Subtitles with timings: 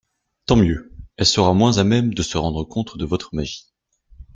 [0.47, 3.67] Tant mieux; elle sera moins à même de se rendre compte de votre magie…